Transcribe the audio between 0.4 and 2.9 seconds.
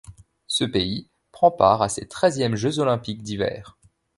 Ce pays prend part à ses treizièmes Jeux